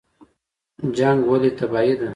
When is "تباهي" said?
1.57-1.93